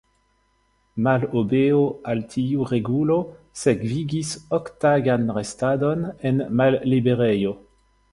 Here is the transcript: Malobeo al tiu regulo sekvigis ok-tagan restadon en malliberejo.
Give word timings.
Malobeo 1.07 1.81
al 2.13 2.23
tiu 2.31 2.65
regulo 2.71 3.17
sekvigis 3.65 4.31
ok-tagan 4.59 5.29
restadon 5.37 6.03
en 6.31 6.43
malliberejo. 6.63 7.55